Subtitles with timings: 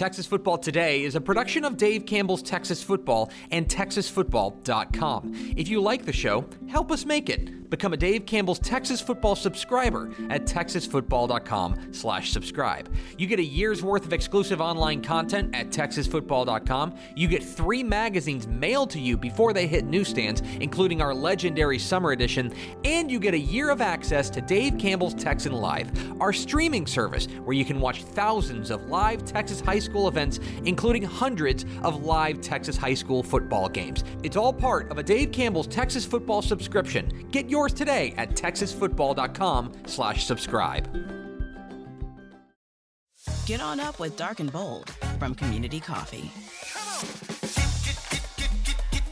[0.00, 5.52] Texas Football Today is a production of Dave Campbell's Texas Football and TexasFootball.com.
[5.58, 7.59] If you like the show, help us make it.
[7.70, 12.92] Become a Dave Campbell's Texas Football subscriber at TexasFootball.com slash subscribe.
[13.16, 16.96] You get a year's worth of exclusive online content at TexasFootball.com.
[17.14, 22.10] You get three magazines mailed to you before they hit newsstands, including our legendary summer
[22.10, 22.52] edition,
[22.84, 25.90] and you get a year of access to Dave Campbell's Texan Live,
[26.20, 31.02] our streaming service where you can watch thousands of live Texas high school events, including
[31.02, 34.02] hundreds of live Texas high school football games.
[34.24, 37.28] It's all part of a Dave Campbell's Texas Football subscription.
[37.30, 40.88] Get yours today at texasfootball.com slash subscribe.
[43.44, 46.30] Get on up with Dark and Bold from Community Coffee.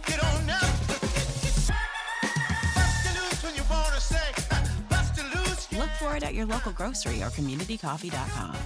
[0.07, 0.61] Get on up.
[2.75, 4.33] Bust the loose when you wanna say,
[4.89, 5.71] bust the loose.
[5.73, 8.57] Look for it at your local grocery or communitycoffee.com.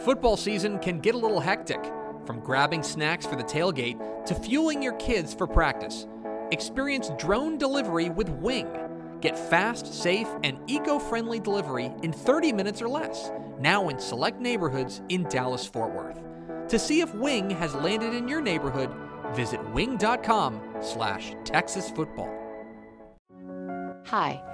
[0.00, 1.82] Football season can get a little hectic,
[2.26, 6.06] from grabbing snacks for the tailgate to fueling your kids for practice.
[6.50, 8.83] Experience drone delivery with Wing.
[9.24, 14.38] Get fast, safe, and eco friendly delivery in 30 minutes or less, now in select
[14.38, 16.20] neighborhoods in Dallas Fort Worth.
[16.68, 18.90] To see if Wing has landed in your neighborhood,
[19.32, 22.28] visit wing.com slash Texas football.
[24.04, 24.53] Hi,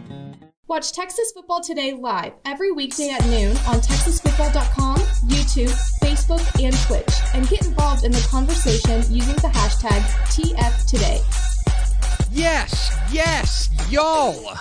[0.71, 7.13] Watch Texas Football Today live every weekday at noon on TexasFootball.com, YouTube, Facebook, and Twitch,
[7.33, 9.99] and get involved in the conversation using the hashtag
[10.31, 11.19] TFToday.
[12.31, 14.57] Yes, yes, y'all.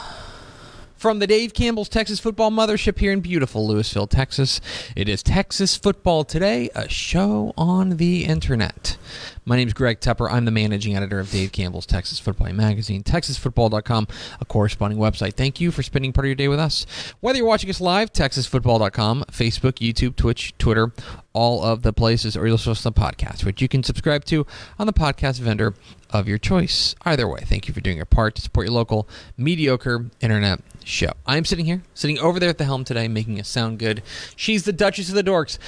[1.00, 4.60] From the Dave Campbell's Texas Football Mothership here in beautiful Lewisville, Texas,
[4.94, 8.98] it is Texas Football Today, a show on the internet.
[9.46, 10.30] My name is Greg Tepper.
[10.30, 14.08] I'm the managing editor of Dave Campbell's Texas Football Magazine, TexasFootball.com,
[14.42, 15.32] a corresponding website.
[15.32, 16.84] Thank you for spending part of your day with us.
[17.20, 20.92] Whether you're watching us live, TexasFootball.com, Facebook, YouTube, Twitch, Twitter,
[21.32, 24.46] all of the places, or you'll listen to the podcast, which you can subscribe to
[24.78, 25.72] on the podcast vendor
[26.10, 26.94] of your choice.
[27.04, 31.12] Either way, thank you for doing your part to support your local mediocre internet show.
[31.26, 34.02] I'm sitting here, sitting over there at the helm today, making it sound good.
[34.36, 35.58] She's the Duchess of the Dorks,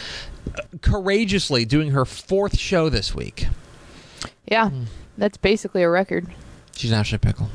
[0.56, 3.46] uh, courageously doing her fourth show this week.
[4.46, 4.84] Yeah, Hmm.
[5.16, 6.26] that's basically a record.
[6.76, 7.48] She's Ashley Pickle.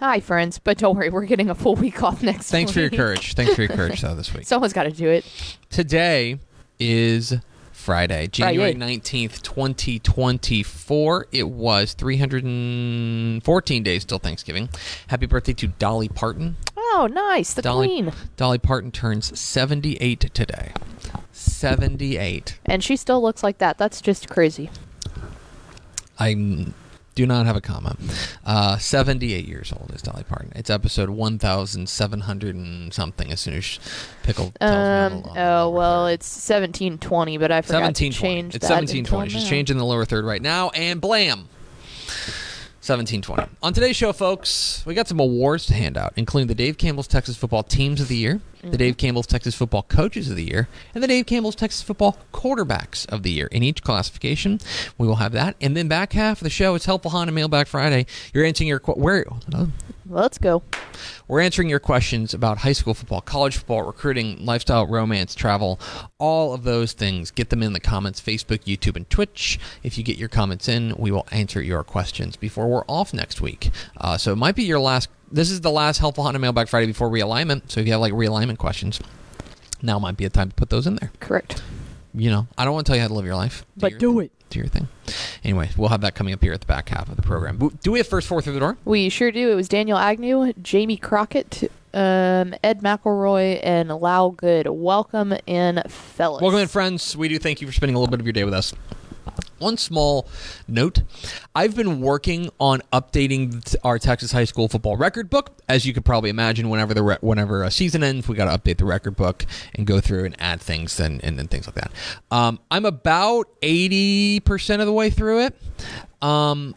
[0.00, 2.50] Hi, friends, but don't worry, we're getting a full week off next week.
[2.50, 3.34] Thanks for your courage.
[3.34, 4.44] Thanks for your courage, though, this week.
[4.46, 5.24] Someone's got to do it.
[5.70, 6.38] Today
[6.78, 7.34] is
[7.84, 11.26] Friday, January 19th, 2024.
[11.32, 14.70] It was 314 days till Thanksgiving.
[15.08, 16.56] Happy birthday to Dolly Parton.
[16.78, 17.52] Oh, nice.
[17.52, 18.12] The Dolly, queen.
[18.38, 20.72] Dolly Parton turns 78 today.
[21.32, 22.58] 78.
[22.64, 23.76] And she still looks like that.
[23.76, 24.70] That's just crazy.
[26.18, 26.72] I
[27.14, 27.96] do not have a comma.
[28.44, 30.52] Uh, 78 years old is Dolly Parton.
[30.54, 33.78] It's episode 1,700 and something as soon as
[34.22, 35.30] Pickle tells me.
[35.30, 36.14] Um, a oh, well, third.
[36.14, 38.12] it's 1720, but I forgot to 1720.
[38.12, 39.30] change It's 1720.
[39.30, 39.50] She's now.
[39.50, 41.48] changing the lower third right now, and blam.
[42.86, 43.48] 1720.
[43.62, 47.08] On today's show, folks, we got some awards to hand out, including the Dave Campbell's
[47.08, 48.72] Texas Football Teams of the Year, Mm-hmm.
[48.72, 52.16] the Dave Campbell's Texas Football Coaches of the Year, and the Dave Campbell's Texas Football
[52.32, 53.46] Quarterbacks of the Year.
[53.48, 54.58] In each classification,
[54.96, 55.54] we will have that.
[55.60, 58.06] And then back half of the show, it's Helpful Honda Mailbag Friday.
[58.32, 59.26] You're answering your where
[60.06, 60.62] Let's go.
[61.28, 65.78] we're answering your questions about high school football, college football, recruiting, lifestyle, romance, travel,
[66.18, 67.30] all of those things.
[67.30, 69.58] Get them in the comments, Facebook, YouTube, and Twitch.
[69.82, 73.40] If you get your comments in, we will answer your questions before we're off next
[73.40, 73.70] week.
[73.96, 75.08] Uh, so it might be your last.
[75.30, 77.70] This is the last Helpful Honda Mailbag Friday before realignment.
[77.70, 79.00] So if you have like realignment questions,
[79.82, 81.10] now might be a time to put those in there.
[81.20, 81.62] Correct.
[82.14, 83.64] You know, I don't want to tell you how to live your life.
[83.76, 84.24] But your do thing.
[84.26, 84.32] it.
[84.50, 84.88] Do your thing.
[85.42, 87.58] Anyway, we'll have that coming up here at the back half of the program.
[87.82, 88.78] Do we have first four through the door?
[88.84, 89.50] We sure do.
[89.50, 94.68] It was Daniel Agnew, Jamie Crockett, um, Ed McElroy, and Lau Good.
[94.68, 96.40] Welcome in, fellas.
[96.40, 97.16] Welcome in, friends.
[97.16, 98.72] We do thank you for spending a little bit of your day with us.
[99.58, 100.28] One small
[100.68, 101.02] note
[101.54, 105.52] I've been working on updating our Texas high school football record book.
[105.68, 108.58] As you could probably imagine, whenever the re- whenever a season ends, we got to
[108.58, 111.76] update the record book and go through and add things and, and, and things like
[111.76, 111.92] that.
[112.30, 115.56] Um, I'm about 80% of the way through it.
[116.20, 116.74] Um,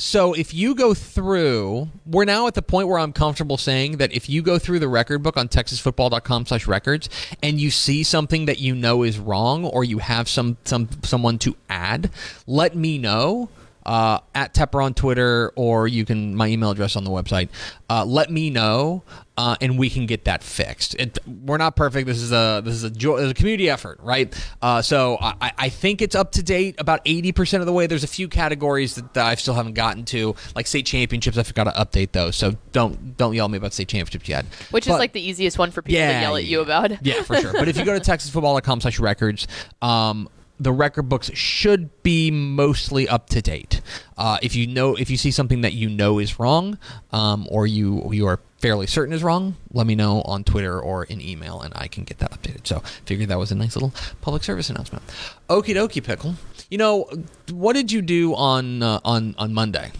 [0.00, 4.10] so if you go through, we're now at the point where I'm comfortable saying that
[4.14, 7.10] if you go through the record book on texasfootball.com slash records
[7.42, 11.38] and you see something that you know is wrong or you have some, some someone
[11.40, 12.10] to add,
[12.46, 13.50] let me know
[13.86, 17.48] uh, at Tepper on Twitter or you can my email address on the website.
[17.88, 19.02] Uh, let me know,
[19.36, 20.94] uh, and we can get that fixed.
[20.94, 22.06] It, we're not perfect.
[22.06, 24.32] This is a this is a, jo- a community effort, right?
[24.62, 27.86] Uh, so I, I think it's up to date about eighty percent of the way.
[27.86, 31.38] There's a few categories that, that I still haven't gotten to, like state championships.
[31.38, 32.36] I forgot to update those.
[32.36, 34.44] So don't don't yell at me about state championships yet.
[34.70, 36.64] Which is like the easiest one for people to yell at you yeah.
[36.64, 37.06] about.
[37.06, 37.52] Yeah, for sure.
[37.52, 39.48] But if you go to texasfootball.com slash records,
[39.82, 40.28] um,
[40.60, 43.80] the record books should be mostly up to date.
[44.18, 46.78] Uh, if you know, if you see something that you know is wrong,
[47.12, 51.04] um, or you you are fairly certain is wrong, let me know on Twitter or
[51.04, 52.66] in email, and I can get that updated.
[52.66, 55.02] So, figured that was a nice little public service announcement.
[55.48, 56.34] Okie dokie, pickle.
[56.70, 57.10] You know,
[57.50, 59.92] what did you do on uh, on on Monday?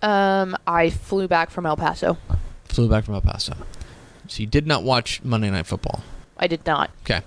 [0.00, 2.16] Um, I flew back from El Paso.
[2.66, 3.54] Flew back from El Paso.
[4.28, 6.02] So you did not watch Monday Night Football.
[6.38, 6.90] I did not.
[7.02, 7.22] Okay.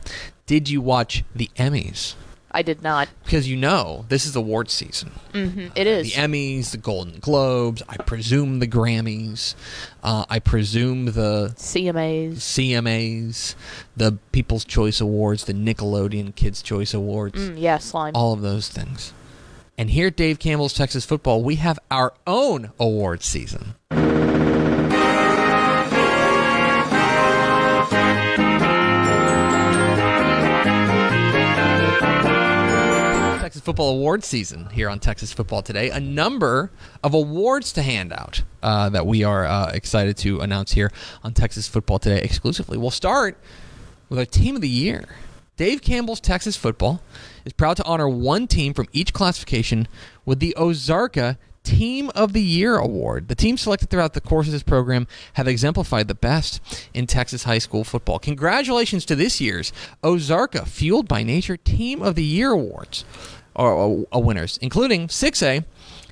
[0.46, 2.16] Did you watch the Emmys?
[2.52, 3.10] I did not.
[3.26, 5.12] Because you know this is award season.
[5.34, 6.14] hmm It is.
[6.16, 9.54] The Emmys, the Golden Globes, I presume the Grammys,
[10.02, 12.36] uh, I presume the CMAs.
[12.38, 13.56] CMAs,
[13.96, 18.14] the People's Choice Awards, the Nickelodeon Kids' Choice Awards, Mm, yeah, slime.
[18.16, 19.14] all of those things.
[19.78, 23.76] And here at Dave Campbell's Texas Football, we have our own award season.
[33.68, 35.90] Football Award season here on Texas Football Today.
[35.90, 36.72] A number
[37.04, 40.90] of awards to hand out uh, that we are uh, excited to announce here
[41.22, 42.78] on Texas Football Today exclusively.
[42.78, 43.38] We'll start
[44.08, 45.10] with our Team of the Year.
[45.58, 47.02] Dave Campbell's Texas Football
[47.44, 49.90] is proud to honor one team from each classification
[50.24, 51.36] with the Ozarka
[51.66, 53.28] Team of the Year award.
[53.28, 56.62] The teams selected throughout the course of this program have exemplified the best
[56.94, 58.18] in Texas high school football.
[58.18, 63.04] Congratulations to this year's Ozarka Fueled by Nature Team of the Year awards
[63.57, 65.65] or winners, including 6A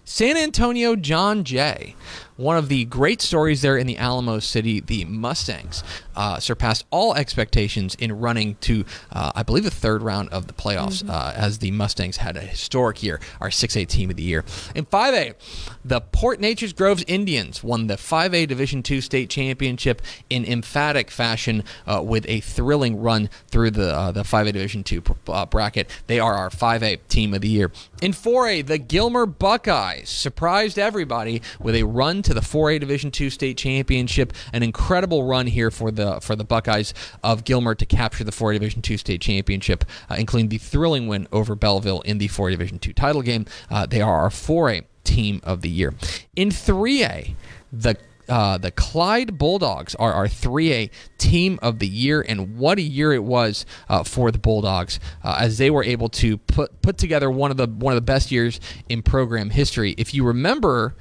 [0.03, 1.95] San Antonio John Jay.
[2.35, 5.83] One of the great stories there in the Alamo City, the Mustangs
[6.15, 10.53] uh, surpassed all expectations in running to, uh, I believe, the third round of the
[10.53, 14.43] playoffs uh, as the Mustangs had a historic year, our 6A team of the year.
[14.73, 15.35] In 5A,
[15.83, 22.01] the Port Neches-Groves Indians won the 5A Division II state championship in emphatic fashion uh,
[22.03, 25.89] with a thrilling run through the uh, the 5A Division II uh, bracket.
[26.07, 27.71] They are our 5A team of the year.
[28.01, 33.29] In 4A, the Gilmer Buckeyes surprised everybody with a run to the 4A Division II
[33.29, 34.33] state championship.
[34.53, 36.93] An incredible run here for the for the Buckeyes
[37.23, 41.27] of Gilmer to capture the 4A Division two state championship, uh, including the thrilling win
[41.31, 43.45] over Bellville in the 4A Division two title game.
[43.69, 45.93] Uh, they are our 4A team of the year.
[46.35, 47.35] In 3A,
[47.71, 47.97] the
[48.27, 53.13] uh, the Clyde Bulldogs are our 3A team of the year, and what a year
[53.13, 57.29] it was uh, for the Bulldogs uh, as they were able to put put together
[57.29, 58.59] one of the one of the best years
[58.89, 59.93] in program history.
[59.97, 60.95] If you remember.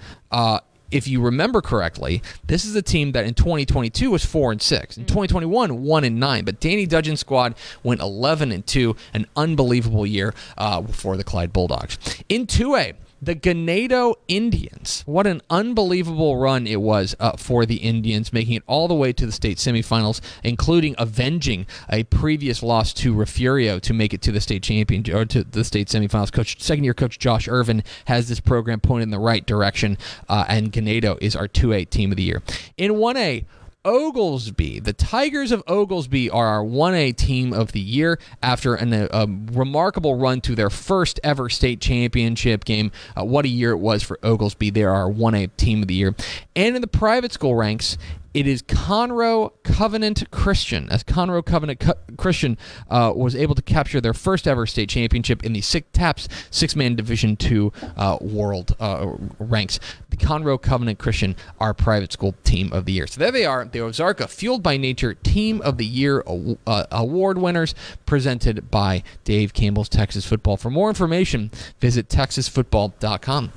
[0.94, 4.96] If you remember correctly, this is a team that in 2022 was four and six.
[4.96, 6.44] In 2021, one and nine.
[6.44, 8.94] But Danny Dudgeon's squad went 11 and two.
[9.12, 11.98] An unbelievable year uh, for the Clyde Bulldogs.
[12.28, 12.94] In 2A,
[13.24, 15.02] the Ganado Indians.
[15.06, 19.12] What an unbelievable run it was uh, for the Indians, making it all the way
[19.12, 24.32] to the state semifinals, including avenging a previous loss to Refugio to make it to
[24.32, 26.32] the state champion or to the state semifinals.
[26.32, 29.96] Coach, second year coach Josh Irvin has this program pointed in the right direction,
[30.28, 32.42] uh, and Ganado is our 2A team of the year.
[32.76, 33.44] In 1A,
[33.84, 34.80] Oglesby.
[34.80, 39.26] The Tigers of Oglesby are our 1A team of the year after an, a, a
[39.52, 42.90] remarkable run to their first ever state championship game.
[43.16, 44.70] Uh, what a year it was for Oglesby.
[44.70, 46.14] They are our 1A team of the year.
[46.56, 47.98] And in the private school ranks,
[48.34, 52.58] it is Conroe Covenant Christian, as Conroe Covenant Co- Christian
[52.90, 56.74] uh, was able to capture their first ever state championship in the six, TAPPS six
[56.74, 59.78] man Division two uh, world uh, ranks.
[60.10, 63.06] The Conroe Covenant Christian, our private school team of the year.
[63.06, 66.24] So there they are, the Ozarka Fueled by Nature Team of the Year
[66.66, 67.74] uh, award winners,
[68.04, 70.56] presented by Dave Campbell's Texas Football.
[70.56, 73.52] For more information, visit texasfootball.com.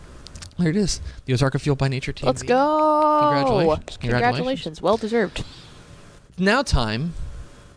[0.58, 2.28] There it is, the Ozarka Fueled by Nature Team.
[2.28, 2.64] Let's of the Year.
[2.64, 3.20] go.
[3.22, 3.98] Congratulations.
[3.98, 4.00] Congratulations.
[4.00, 4.82] Congratulations.
[4.82, 5.44] Well deserved.
[6.38, 7.14] now time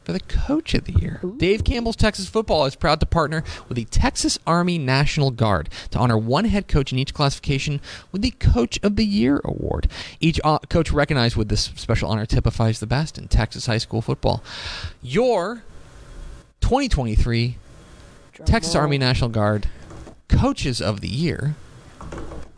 [0.05, 1.21] for the Coach of the Year.
[1.37, 5.99] Dave Campbell's Texas Football is proud to partner with the Texas Army National Guard to
[5.99, 7.83] honor one head coach in each classification
[8.13, 9.89] with the Coach of the Year award.
[10.19, 14.01] Each uh, coach recognized with this special honor typifies the best in Texas high school
[14.01, 14.43] football.
[15.03, 15.63] Your
[16.63, 17.57] 2023
[18.47, 19.69] Texas Army National Guard
[20.29, 21.57] Coaches of the Year.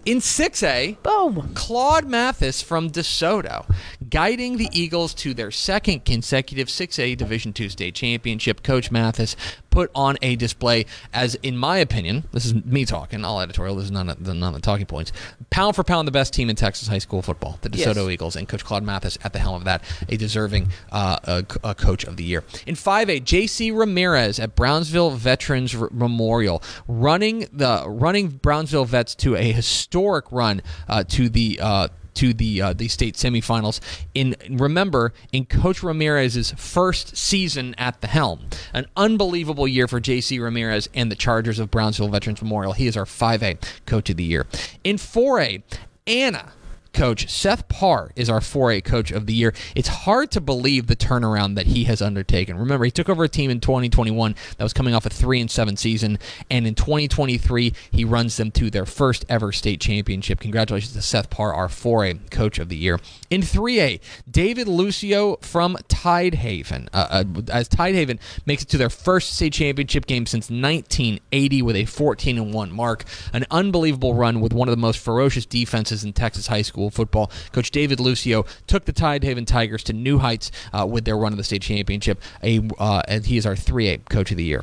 [0.05, 1.53] In 6A, Boom.
[1.55, 3.73] Claude Mathis from DeSoto,
[4.11, 8.65] guiding the Eagles to their second consecutive 6A Division II state championship.
[8.65, 9.37] Coach Mathis
[9.73, 13.87] put on a display as, in my opinion, this is me talking, all editorial, this
[13.87, 15.11] is none of the, none of the talking points,
[15.51, 17.89] pound for pound the best team in Texas high school football, the Yes.
[17.89, 21.59] DeSoto Eagles, and Coach Claude Mathis at the helm of that, a deserving uh, c-
[21.65, 22.45] uh, Coach of the Year.
[22.67, 23.71] In 5A, J.C.
[23.73, 30.61] Ramirez at Brownsville Veterans R- Memorial, running the running Brownsville Vets to a historic run
[30.89, 33.81] uh, to the uh, to the uh, the state semifinals.
[34.15, 40.39] In remember, in Coach Ramirez's first season at the helm, an unbelievable year for J.C.
[40.39, 42.73] Ramirez and the Chargers of Brownsville Veterans Memorial.
[42.73, 44.47] He is our 5A Coach of the Year.
[44.85, 45.63] In 4A,
[46.07, 46.53] Anna
[46.93, 49.55] coach Seth Parr is our 4A coach of the year.
[49.75, 52.59] It's hard to believe the turnaround that he has undertaken.
[52.59, 55.51] Remember, he took over a team in 2021 that was coming off a 3 and
[55.51, 56.19] 7 season
[56.51, 60.41] and in 2023 he runs them to their first ever state championship.
[60.41, 63.01] Congratulations to Seth Parr, our 4A coach of the year.
[63.31, 66.89] In 3A, David Lucio from Tidehaven.
[66.93, 71.77] Uh, uh, as Tidehaven makes it to their first state championship game since 1980 with
[71.77, 73.05] a 14 and 1 mark.
[73.33, 77.31] An unbelievable run with one of the most ferocious defenses in Texas high school football.
[77.53, 81.39] Coach David Lucio took the Tidehaven Tigers to new heights uh, with their run of
[81.39, 82.21] the state championship.
[82.43, 84.63] A uh, and he is our 3A coach of the year.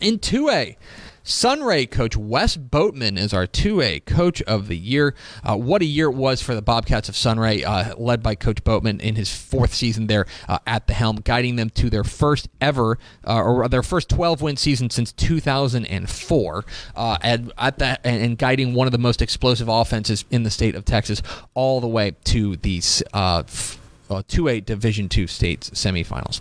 [0.00, 0.76] In 2A,
[1.28, 5.16] Sunray coach Wes Boatman is our 2A coach of the year.
[5.42, 8.62] Uh, what a year it was for the Bobcats of Sunray, uh, led by Coach
[8.62, 12.48] Boatman in his fourth season there uh, at the helm, guiding them to their first
[12.60, 16.64] ever, uh, or their first 12 win season since 2004,
[16.94, 20.76] uh, and at and, and guiding one of the most explosive offenses in the state
[20.76, 21.22] of Texas
[21.54, 22.56] all the way to
[23.12, 26.40] uh, f- uh, 2A Division two states semifinals.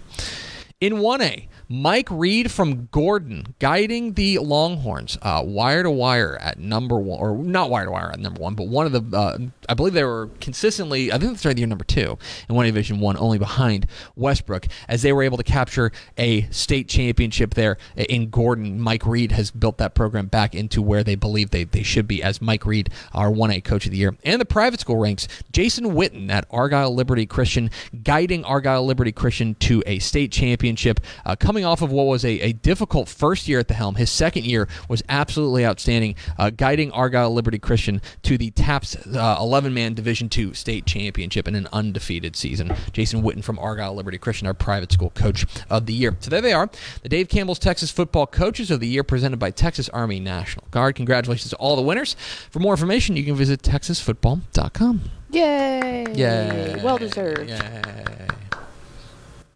[0.79, 6.97] In 1A, Mike Reed from Gordon guiding the Longhorns uh, wire to wire at number
[6.97, 9.73] one, or not wire to wire at number one, but one of the, uh, I
[9.73, 12.17] believe they were consistently, I think they started the year number two
[12.47, 16.87] in one Division one, only behind Westbrook, as they were able to capture a state
[16.87, 18.79] championship there in Gordon.
[18.79, 22.21] Mike Reed has built that program back into where they believe they, they should be,
[22.21, 24.15] as Mike Reed, our 1A coach of the year.
[24.23, 27.69] And the private school ranks, Jason Witten at Argyle Liberty Christian,
[28.03, 32.39] guiding Argyle Liberty Christian to a state championship, uh, coming off of what was a,
[32.41, 33.95] a difficult first year at the helm.
[33.95, 39.73] His second year was absolutely outstanding, uh, guiding Argyle Liberty Christian to the TAPPS 11
[39.73, 42.75] man Division two state championship in an undefeated season.
[42.91, 46.15] Jason Witten from Argyle Liberty Christian, our private school coach of the year.
[46.19, 46.69] So there they are,
[47.03, 50.95] the Dave Campbell's Texas Football Coaches of the Year presented by Texas Army National Guard.
[50.95, 52.15] Congratulations to all the winners.
[52.49, 55.01] For more information, you can visit texasfootball.com.
[55.31, 56.05] Yay.
[56.13, 56.81] Yay.
[56.83, 57.49] Well deserved.
[57.49, 58.04] Yay.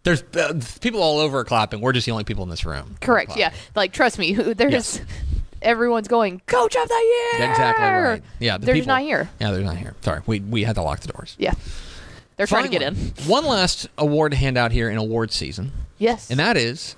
[0.04, 1.82] There's uh, people all over clapping.
[1.82, 2.96] We're just the only people in this room.
[3.02, 3.36] Correct.
[3.38, 3.52] Yeah.
[3.76, 5.02] Like, trust me, who- there's Yes.
[5.62, 6.94] everyone's going coach of the
[7.40, 7.50] year.
[7.50, 8.24] Exactly right.
[8.40, 9.30] Yeah, the they're people- just not here.
[9.42, 9.96] Yeah, they're not here.
[10.02, 11.36] Sorry, we we had to lock the doors.
[11.38, 11.54] Yeah,
[12.38, 12.96] they're trying to get in.
[13.28, 16.30] One last award to hand out here in award season, Yes.
[16.32, 16.96] and that is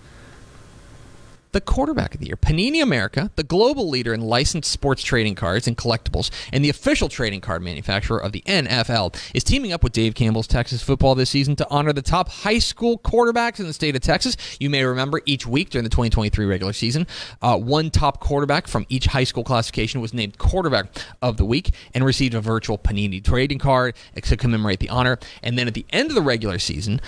[1.52, 2.36] the quarterback of the year.
[2.36, 7.10] Panini America, the global leader in licensed sports trading cards and collectibles, and the official
[7.10, 11.30] trading card manufacturer of the NFL, is teaming up with Dave Campbell's Texas Football this
[11.30, 14.38] season to honor the top high school quarterbacks in the state of Texas.
[14.60, 17.08] You may remember each week during the 2023 regular season,
[17.42, 20.88] uh, one top quarterback from each high school classification was named quarterback
[21.22, 25.20] of the week and received a virtual Panini trading card to commemorate the honor.
[25.44, 27.02] And then at the end of the regular season,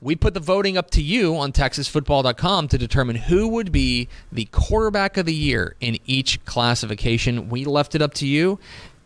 [0.00, 4.46] we put the voting up to you on TexasFootball.com to determine who would be the
[4.46, 7.50] quarterback of the year in each classification.
[7.50, 8.58] We left it up to you,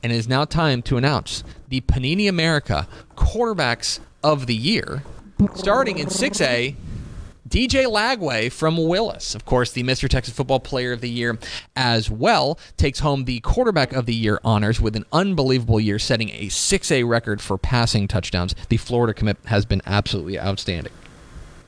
[0.03, 2.87] and it is now time to announce the Panini America
[3.17, 5.03] quarterbacks of the year.
[5.55, 6.77] Starting in 6A,
[7.55, 10.09] DJ Lagway from Willis, of course, the Mr.
[10.09, 11.39] Texas Football Player of the Year
[11.77, 16.31] as well, takes home the Quarterback of the Year honors with an unbelievable year, setting
[16.31, 18.57] a 6A record for passing touchdowns.
[18.71, 20.93] The Florida commit has been absolutely outstanding.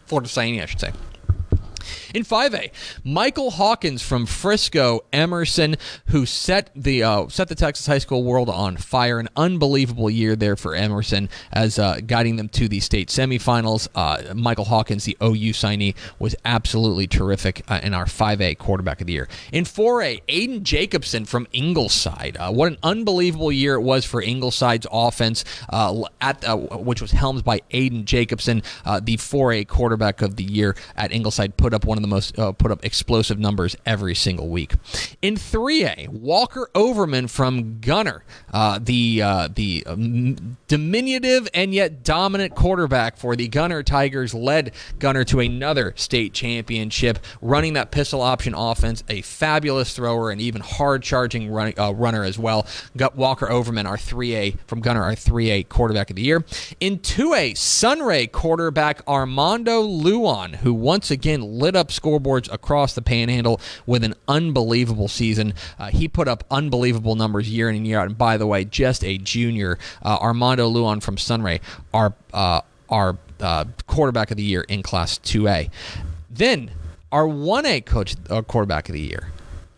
[0.06, 0.90] Florida signing, I should say.
[2.16, 2.70] In 5A,
[3.04, 8.48] Michael Hawkins from Frisco Emerson, who set the uh, set the Texas high school world
[8.48, 9.18] on fire.
[9.18, 13.88] An unbelievable year there for Emerson as uh, guiding them to the state semifinals.
[13.94, 19.08] Uh, Michael Hawkins, the OU signee, was absolutely terrific uh, in our 5A quarterback of
[19.08, 19.28] the year.
[19.52, 22.38] In 4A, Aiden Jacobson from Ingleside.
[22.40, 26.42] Uh, what an unbelievable year it was for Ingleside's offense, uh, at
[26.80, 28.62] which was helmed by Aiden Jacobson,
[29.02, 31.58] the 4A quarterback of the year at Ingleside.
[31.58, 34.74] Put up one of the most uh, put up explosive numbers every single week.
[35.22, 42.54] In 3A, Walker Overman from Gunter, uh, the uh, the um, diminutive and yet dominant
[42.54, 48.54] quarterback for the Gunter Tigers, led Gunter to another state championship, running that pistol option
[48.54, 49.02] offense.
[49.08, 52.66] A fabulous thrower and even hard charging run, uh, runner as well.
[52.96, 56.44] Got Walker Overman, our 3A from Gunter, our 3A quarterback of the year.
[56.80, 63.60] In 2A, Sunray quarterback Armando Luon, who once again lit up scoreboards across the panhandle
[63.86, 65.54] with an unbelievable season.
[65.78, 68.06] Uh, he put up unbelievable numbers year in and year out.
[68.06, 71.60] And by the way, just a junior, uh, Armando Luan from Sunray,
[71.92, 75.70] our uh, our uh, quarterback of the year in Class 2A.
[76.30, 76.70] Then
[77.12, 79.30] our 1A coach uh, quarterback of the year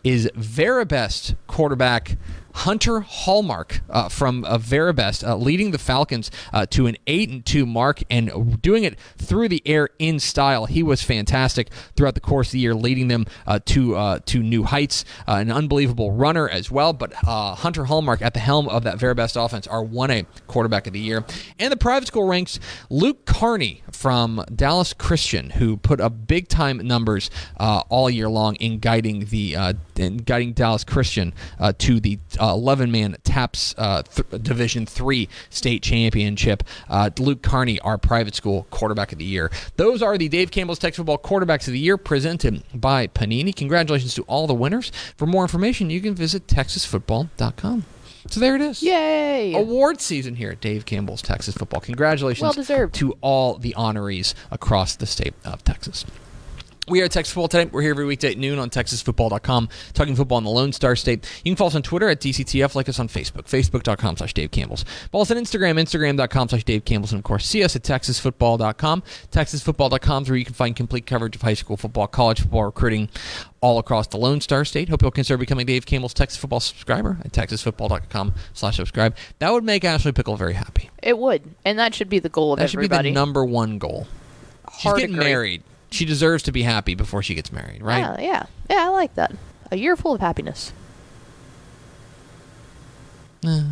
[0.03, 2.17] is Veribest quarterback
[2.59, 7.65] Hunter Hallmark uh, from uh, uh, leading the Falcons uh, to an eight and two
[7.65, 10.65] mark and doing it through the air in style.
[10.65, 14.43] He was fantastic throughout the course of the year, leading them uh, to uh, to
[14.43, 15.05] new heights.
[15.25, 16.91] an unbelievable runner as well.
[16.91, 20.91] But Hunter Hallmark at the helm of that Veribest offense, our one A quarterback of
[20.91, 21.23] the year,
[21.59, 26.79] and the private school ranks Luke Carney from Dallas Christian, who put up big time
[26.85, 29.55] numbers all year long in guiding the
[29.99, 31.33] in guiding Dallas Christian
[31.77, 36.63] to the 11 man TAPPS uh, th- Division 3 state championship.
[36.89, 39.51] Uh, Luke Carney, our private school quarterback of the year.
[39.75, 43.55] Those are the Dave Campbell's Texas Football Quarterbacks of the Year presented by Panini.
[43.55, 44.91] Congratulations to all the winners.
[45.17, 47.85] For more information, you can visit texasfootball.com.
[48.29, 48.83] So there it is.
[48.83, 49.53] Yay!
[49.55, 51.81] Award season here at Dave Campbell's Texas Football.
[51.81, 52.93] Congratulations Well deserved.
[52.95, 56.05] to all the honorees across the state of Texas.
[56.89, 57.69] We are at Texas Football today.
[57.71, 61.23] We're here every weekday at noon on TexasFootball.com, talking football in the Lone Star State.
[61.43, 64.49] You can follow us on Twitter at DCTF, like us on Facebook, Facebook.com slash Dave
[64.49, 64.85] Campbell's.
[65.11, 69.03] Follow us on Instagram, Instagram.com slash Dave Campbell's, and of course, see us at TexasFootball.com.
[69.31, 73.07] TexasFootball.com is where you can find complete coverage of high school football, college football, recruiting,
[73.61, 74.89] all across the Lone Star State.
[74.89, 79.15] Hope you'll consider becoming Dave Campbell's Texas Football subscriber at TexasFootball.com slash subscribe.
[79.37, 80.89] That would make Ashley Pickle very happy.
[81.03, 83.77] It would, and that should be the goal of That should be the number one
[83.77, 84.07] goal.
[84.73, 85.25] She's Hard getting agree.
[85.25, 85.63] married.
[85.91, 87.99] She deserves to be happy before she gets married, right?
[87.99, 88.85] Yeah, yeah, yeah.
[88.85, 89.33] I like that.
[89.71, 90.71] A year full of happiness.
[93.45, 93.63] Eh.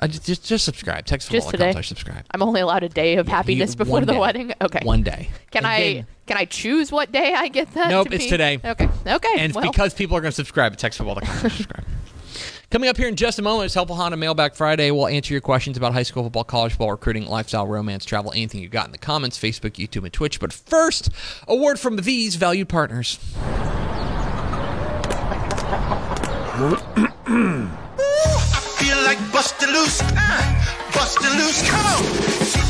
[0.00, 1.04] I just, just just subscribe.
[1.06, 1.72] Text Just today?
[1.72, 2.24] slash subscribe.
[2.30, 4.18] I'm only allowed a day of Yeah, happiness you- before the day.
[4.18, 4.52] wedding.
[4.60, 4.80] Okay.
[4.84, 5.30] One day.
[5.50, 7.88] Can And I then- can I choose what day I get that?
[7.90, 8.30] Nope, to it's be?
[8.30, 8.60] today.
[8.64, 8.88] Okay.
[9.06, 9.28] Okay.
[9.38, 11.84] and well, because people are going to subscribe at textfootball.com slash subscribe.
[12.70, 14.90] Coming up here in just a moment is Helpful Honda Mailbag Friday.
[14.90, 18.60] We'll answer your questions about high school football, college football, recruiting, lifestyle, romance, travel, anything
[18.60, 20.38] you got in the comments, Facebook, YouTube, and Twitch.
[20.38, 21.08] But first,
[21.46, 23.14] a word from these valued partners.
[28.76, 31.70] Feel like busting loose, uh, busting loose.
[31.70, 32.67] Come on,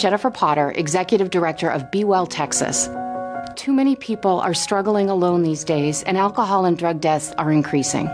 [0.00, 2.88] Jennifer Potter, Executive Director of Be Well Texas.
[3.54, 8.08] Too many people are struggling alone these days, and alcohol and drug deaths are increasing.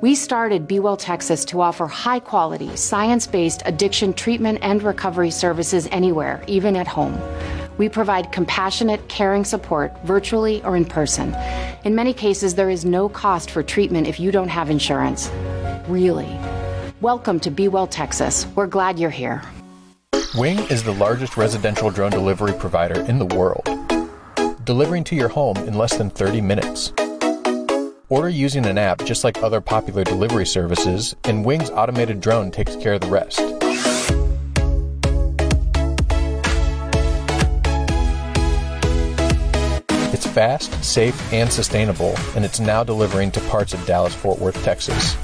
[0.00, 5.32] We started Be Well Texas to offer high quality, science based addiction treatment and recovery
[5.32, 7.20] services anywhere, even at home.
[7.76, 11.34] We provide compassionate, caring support virtually or in person.
[11.82, 15.28] In many cases, there is no cost for treatment if you don't have insurance.
[15.88, 16.38] Really.
[17.00, 18.46] Welcome to Be Well Texas.
[18.54, 19.42] We're glad you're here.
[20.36, 23.68] Wing is the largest residential drone delivery provider in the world,
[24.64, 26.92] delivering to your home in less than 30 minutes.
[28.08, 32.76] Order using an app just like other popular delivery services, and Wing's automated drone takes
[32.76, 33.40] care of the rest.
[40.14, 44.62] It's fast, safe, and sustainable, and it's now delivering to parts of Dallas Fort Worth,
[44.62, 45.16] Texas.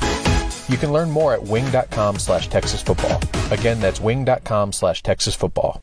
[0.69, 3.21] You can learn more at wing.com slash Texas football.
[3.51, 5.83] Again, that's wing.com slash Texas football.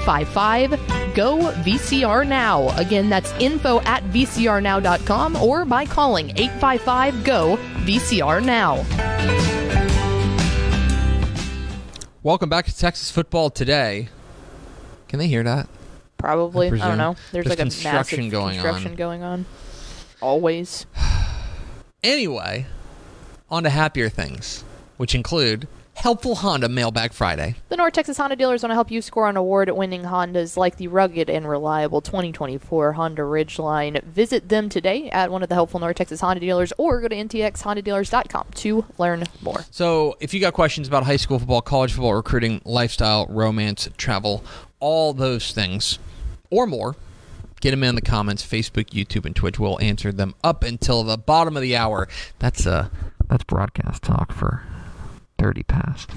[0.00, 2.74] 855 GO VCR Now.
[2.78, 8.76] Again, that's info at vcrnow.com or by calling 855 GO VCR Now.
[12.22, 14.08] Welcome back to Texas Football Today.
[15.08, 15.68] Can they hear that?
[16.16, 16.68] Probably.
[16.68, 16.88] I, presume.
[16.88, 17.16] don't know.
[17.32, 18.96] There's, There's like a construction massive going construction on.
[18.96, 19.46] going on.
[20.20, 20.86] Always.
[22.02, 22.64] Anyway,
[23.50, 24.64] on to happier things,
[24.96, 25.68] which include
[26.00, 27.56] helpful Honda Mailbag Friday.
[27.68, 30.88] The North Texas Honda dealers want to help you score on award-winning Hondas like the
[30.88, 34.02] rugged and reliable 2024 Honda Ridgeline.
[34.04, 37.14] Visit them today at one of the helpful North Texas Honda dealers or go to
[37.14, 39.64] ntxhondadealers.com to learn more.
[39.70, 44.42] So, if you got questions about high school football, college football, recruiting, lifestyle, romance, travel,
[44.80, 45.98] all those things,
[46.50, 46.96] or more,
[47.60, 48.42] get them in the comments.
[48.42, 52.08] Facebook, YouTube, and Twitch will answer them up until the bottom of the hour.
[52.38, 52.88] That's uh,
[53.28, 54.62] that's broadcast talk for
[55.40, 56.10] thirty past.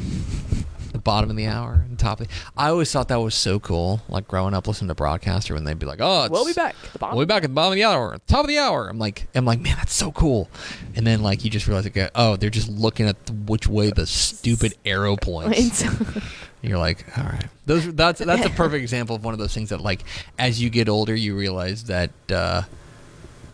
[0.92, 2.34] The bottom of the hour and top of the.
[2.56, 4.02] I always thought that was so cool.
[4.10, 6.76] Like growing up, listening to broadcaster when they'd be like, "Oh, it's, We'll be back.
[6.92, 7.18] The bottom.
[7.18, 8.90] We'll be back at the bottom of the hour, top of the hour.
[8.90, 10.50] I'm like, I'm like, man, that's so cool.
[10.96, 13.90] And then like you just realize, like, oh, they're just looking at the, which way
[13.90, 15.84] the stupid arrow points.
[16.62, 19.70] You're like, all right, those that's that's a perfect example of one of those things
[19.70, 20.04] that like
[20.38, 22.62] as you get older, you realize that uh,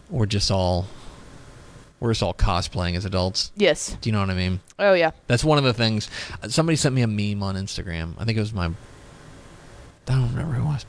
[0.10, 0.88] we're just all
[2.00, 3.52] we're just all cosplaying as adults.
[3.56, 3.98] yes.
[4.02, 4.60] Do you know what I mean?
[4.78, 5.12] Oh yeah.
[5.28, 6.10] That's one of the things.
[6.48, 8.14] Somebody sent me a meme on Instagram.
[8.18, 8.72] I think it was my.
[10.08, 10.86] I don't remember who it was.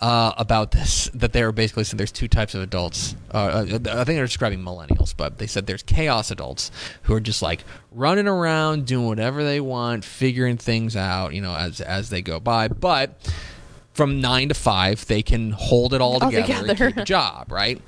[0.00, 3.14] Uh, about this, that they were basically saying there's two types of adults.
[3.32, 6.72] Uh, uh, I think they're describing millennials, but they said there's chaos adults
[7.02, 11.54] who are just like running around doing whatever they want, figuring things out, you know,
[11.54, 12.66] as as they go by.
[12.66, 13.32] But
[13.92, 17.52] from nine to five, they can hold it all, All together, and keep a job,
[17.52, 17.80] right?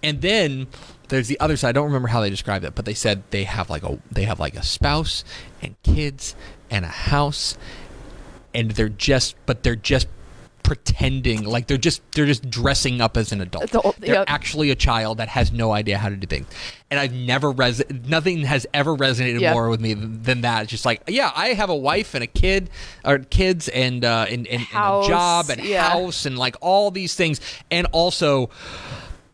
[0.00, 0.68] And then
[1.08, 1.70] there's the other side.
[1.70, 4.24] I don't remember how they described it, but they said they have like a they
[4.24, 5.24] have like a spouse
[5.62, 6.34] and kids
[6.70, 7.56] and a house,
[8.54, 10.08] and they're just but they're just
[10.68, 13.64] pretending like they're just they're just dressing up as an adult.
[13.64, 14.24] Adult, they're yep.
[14.28, 16.46] actually a child that has no idea how to do things.
[16.90, 19.54] And I've never res nothing has ever resonated Yeah.
[19.54, 20.64] more with me than, than that.
[20.64, 22.68] It's just like yeah, I have a wife and a kid
[23.02, 25.88] or kids and uh, and, and, and a job and yeah.
[25.88, 27.40] house and like all these things,
[27.70, 28.50] and also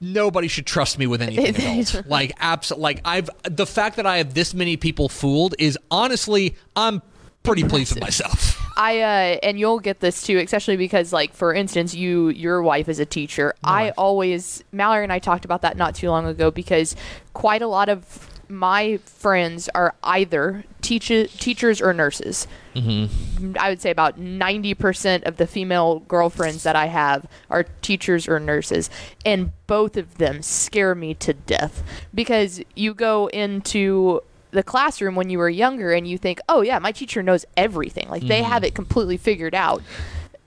[0.04, 2.06] nobody should trust me with anything adult.
[2.06, 6.54] like absolutely like i've the fact that i have this many people fooled is honestly
[6.76, 7.02] i'm
[7.42, 11.54] pretty pleased with myself I uh and you'll get this too, especially because like for
[11.54, 13.54] instance, you your wife is a teacher.
[13.62, 16.96] I always Mallory and I talked about that not too long ago because
[17.34, 22.46] quite a lot of my friends are either teach- teachers or nurses.
[22.74, 23.56] Mm-hmm.
[23.58, 28.40] I would say about 90% of the female girlfriends that I have are teachers or
[28.40, 28.90] nurses.
[29.24, 31.82] And both of them scare me to death
[32.14, 36.78] because you go into the classroom when you were younger and you think, oh, yeah,
[36.78, 38.08] my teacher knows everything.
[38.08, 39.82] Like they have it completely figured out.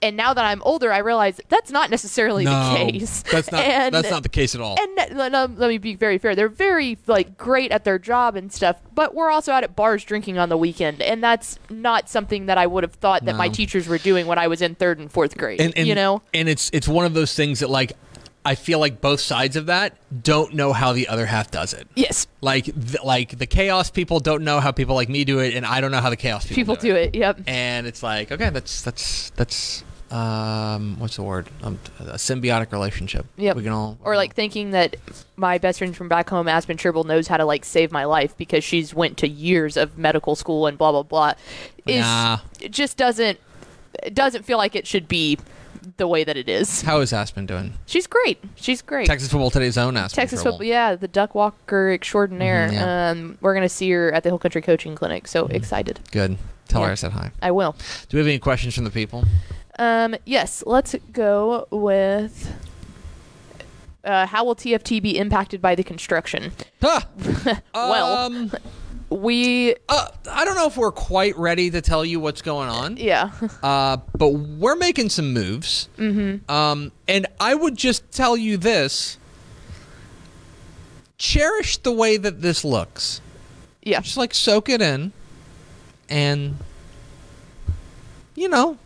[0.00, 3.22] And now that I'm older, I realize that's not necessarily the case.
[3.30, 5.94] that's not And- that's not the case at all and let, um, let- me be
[5.94, 6.34] very fair.
[6.34, 10.04] They're very like great at their job and stuff, but we're also out at bars
[10.04, 13.48] drinking on the weekend, and that's not something that I would have thought that my
[13.48, 15.60] teachers were doing when I was in third and fourth grade.
[15.60, 17.92] and, and you know, and it's it's one of those things that like
[18.44, 21.88] i feel like both sides of that don't know how the other half does it
[21.96, 25.54] yes, like th- like the chaos people don't know how people like me do it
[25.54, 27.14] and i don't know how the chaos people, people do it.
[27.16, 27.40] Yep.
[27.48, 33.26] and it's like okay that's that's that's um what's the word um, a symbiotic relationship
[33.36, 33.56] Yep.
[33.56, 34.96] we can all Or like thinking that
[35.36, 38.36] my best friend from back home, Aspen Tribble, knows how to like save my life
[38.36, 41.34] because she's went to years of medical school and blah blah blah.
[41.86, 42.38] Is Nah.
[42.60, 43.38] it just doesn't
[44.02, 45.38] it doesn't feel like it should be
[45.96, 46.82] the way that it is.
[46.82, 48.38] how is aspen doing She's great.
[48.56, 49.06] She's great.
[49.06, 52.68] texas football today's own aspen Texas football, yeah, the duck walker extraordinaire.
[52.68, 53.10] Mhm, yeah.
[53.10, 56.00] Um, we're gonna see her at the Hill Country Coaching Clinic, so excited.
[56.12, 56.36] good
[56.68, 57.74] tell her i said hi I will.
[58.10, 59.24] do we have any questions from the people
[59.78, 62.52] Um, yes, let's go with.
[64.04, 66.52] Uh, how will TFT be impacted by the construction?
[66.82, 67.00] Huh.
[67.74, 68.52] Well, um,
[69.10, 72.98] We, uh, I don't know if we're quite ready to tell you what's going on.
[72.98, 73.30] yeah,
[73.62, 75.88] Uh, but we're making some moves.
[75.96, 76.50] Mm-hmm.
[76.50, 79.16] Um, and I would just tell you this:
[81.16, 83.20] cherish the way that this looks.
[83.82, 85.12] yeah, Just like soak it in,
[86.10, 86.56] and
[88.34, 88.76] you know,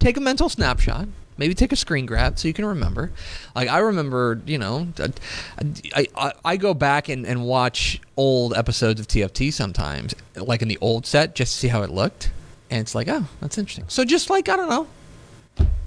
[0.00, 1.06] take a mental snapshot.
[1.38, 3.12] Maybe take a screen grab so you can remember.
[3.54, 4.88] Like I remember, you know,
[5.96, 10.68] I I, I go back and, and watch old episodes of TFT sometimes, like in
[10.68, 12.30] the old set, just to see how it looked,
[12.70, 13.86] and it's like, oh, that's interesting.
[13.88, 14.86] So just like I don't know,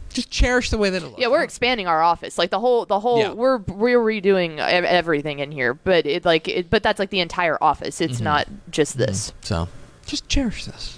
[0.10, 1.20] just cherish the way that it looks.
[1.22, 1.28] yeah.
[1.28, 3.20] We're expanding our office, like the whole, the whole.
[3.20, 3.34] Yeah.
[3.34, 7.58] We're we're redoing everything in here, but it like, it, but that's like the entire
[7.64, 8.02] office.
[8.02, 8.24] It's Mm-hmm.
[8.24, 9.34] not just this.
[9.42, 9.68] So
[10.08, 10.98] just cherish this.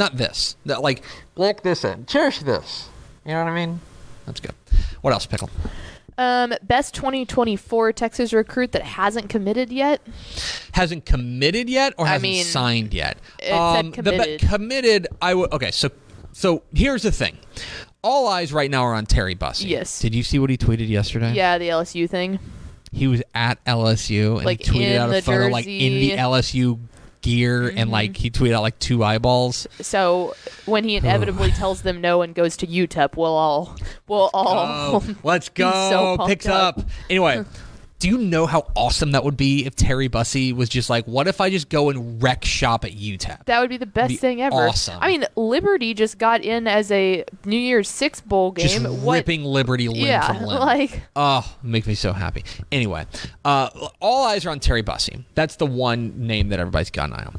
[0.00, 0.56] Not this.
[0.64, 1.02] That like
[1.36, 2.06] lock this in.
[2.06, 2.88] Cherish this.
[3.26, 3.80] You know what I mean?
[4.24, 4.54] That's good.
[5.02, 5.50] What else, Pickle?
[6.16, 10.00] Um, best 2024 Texas recruit that hasn't committed yet.
[10.72, 13.18] Hasn't committed yet or I hasn't mean, signed yet?
[13.40, 14.40] it said the be- committed.
[14.40, 15.90] committed I would okay, so
[16.32, 17.36] so here's the thing.
[18.02, 19.68] All eyes right now are on Terry Bussey.
[19.68, 19.98] Yes.
[20.00, 21.34] Did you see what he tweeted yesterday?
[21.34, 22.38] Yeah, the LSU thing.
[22.90, 26.12] He was at LSU and Like, he tweeted out a the photo like in the.
[26.12, 26.78] LSU
[27.20, 27.90] gear and mm-hmm.
[27.90, 29.66] like he tweeted out like two eyeballs.
[29.80, 30.34] So
[30.66, 33.76] when he inevitably tells them no and goes to UTEP, we'll all
[34.08, 35.70] we'll all Oh, let's go.
[35.90, 36.80] so pumped Picks up.
[37.08, 37.44] Anyway,
[38.00, 41.28] do you know how awesome that would be if Terry Bussey was just like, what
[41.28, 43.44] if I just go and wreck shop at UTEP?
[43.44, 44.56] That would be the best Be thing ever.
[44.56, 44.98] awesome.
[45.00, 48.68] I mean, Liberty just got in as a New Year's Six bowl game.
[48.68, 49.16] Just what?
[49.16, 50.60] ripping Liberty limb yeah, from limb.
[50.60, 52.42] like Oh, make me so happy.
[52.72, 53.04] Anyway,
[53.44, 53.68] uh,
[54.00, 55.24] all eyes are on Terry Bussey.
[55.34, 57.38] That's the one name that everybody's got an eye on.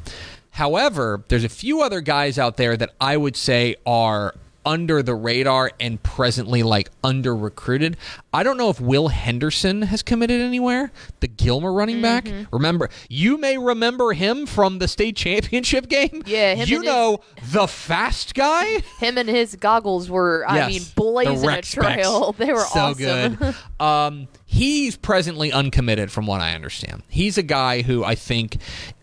[0.50, 5.14] However, there's a few other guys out there that I would say are under the
[5.14, 7.96] radar and presently like under recruited.
[8.32, 10.92] I don't know if Will Henderson has committed anywhere.
[11.20, 12.24] The Gilmer running back.
[12.24, 12.54] Mm-hmm.
[12.54, 16.22] Remember, you may remember him from the state championship game.
[16.26, 17.20] Yeah, him you and his- know
[17.52, 18.80] the fast guy.
[18.98, 22.32] him and his goggles were, I mean, blazing a trail.
[22.38, 23.34] They were so awesome.
[23.36, 23.54] good.
[23.80, 27.02] Um, he's presently uncommitted, from what I understand.
[27.08, 28.58] He's a guy who I think,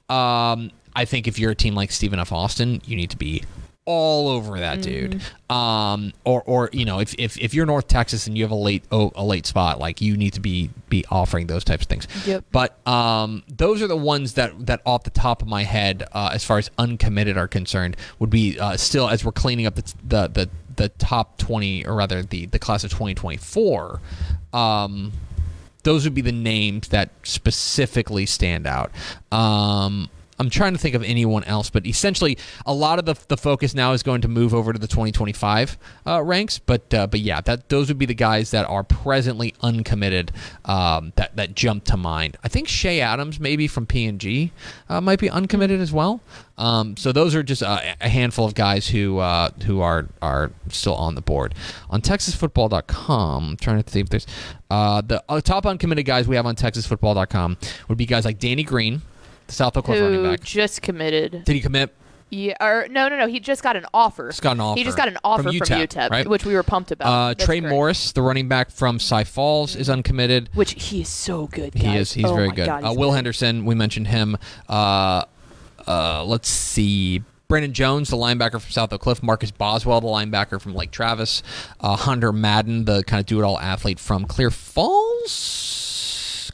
[0.09, 2.31] um, I think if you're a team like Stephen F.
[2.31, 3.43] Austin, you need to be
[3.89, 5.19] all over that dude.
[5.49, 8.55] Um, or or you know, if, if if you're North Texas and you have a
[8.55, 11.89] late oh, a late spot, like you need to be be offering those types of
[11.89, 12.07] things.
[12.27, 12.45] Yep.
[12.51, 16.29] But um, those are the ones that that off the top of my head, uh,
[16.31, 19.93] as far as uncommitted are concerned, would be uh, still as we're cleaning up the
[20.07, 24.01] the the, the top twenty or rather the the class of twenty twenty four.
[24.53, 25.13] Um,
[25.81, 28.91] those would be the names that specifically stand out.
[29.31, 33.37] Um, I'm trying to think of anyone else, but essentially, a lot of the, the
[33.37, 36.59] focus now is going to move over to the 2025 uh, ranks.
[36.59, 40.31] But uh, but yeah, that those would be the guys that are presently uncommitted
[40.65, 42.37] um, that that jump to mind.
[42.43, 44.51] I think Shea Adams, maybe from PNG,
[44.87, 46.21] uh, might be uncommitted as well.
[46.57, 50.51] Um, so those are just a, a handful of guys who uh, who are are
[50.69, 51.55] still on the board.
[51.89, 54.27] On TexasFootball.com, I'm trying to see if there's
[54.69, 58.63] uh, the uh, top uncommitted guys we have on TexasFootball.com would be guys like Danny
[58.63, 59.01] Green,
[59.49, 60.41] the South Oak Cliff running Who back.
[60.43, 61.43] just committed?
[61.43, 61.93] Did he commit?
[62.31, 63.27] Yeah, or no, no, no.
[63.27, 64.29] He just got an offer.
[64.29, 66.27] Just got an offer He just got an offer from from UTEP, UTEP, right?
[66.27, 67.07] which we were pumped about.
[67.07, 67.59] Uh, Trey.
[67.59, 70.49] Morris, the running back from Cy Falls, is uncommitted.
[70.53, 71.73] which he is so good.
[71.73, 72.13] He is.
[72.13, 72.67] He's Oh very good.
[72.67, 73.15] God, uh, Will good.
[73.15, 74.37] Henderson, we mentioned him.
[74.69, 75.23] Uh,
[75.87, 77.23] uh, let's see.
[77.47, 79.23] Brandon Jones, the linebacker from South Oak Cliff.
[79.23, 81.41] Marcus Boswell, the linebacker from Lake Travis.
[81.79, 85.31] Uh, Hunter Madden, the kind of do-it-all athlete from Clear Falls,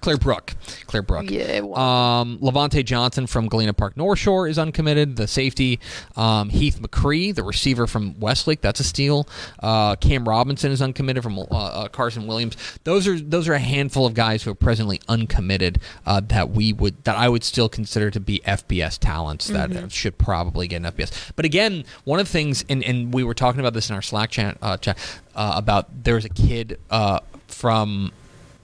[0.06, 0.54] Clear Brook,
[0.86, 1.32] Clear Brook.
[1.32, 5.16] Yeah, Um, Levante Johnson from Galena Park North Shore is uncommitted.
[5.16, 5.80] The safety,
[6.16, 9.28] um, Heath McCree, the receiver from Westlake, that's a steal.
[9.64, 12.56] Uh, Cam Robinson is uncommitted from uh, uh, Carson Williams.
[12.84, 16.72] Those are those are a handful of guys who are presently uncommitted uh, that we
[16.72, 20.84] would that I would still consider to be FBS talents that uh, should probably get
[20.84, 21.32] an FBS.
[21.36, 24.04] But again, one of the things, and, and we were talking about this in our
[24.04, 25.00] Slack chat, uh, chat
[25.34, 28.12] uh, about there's a kid uh, from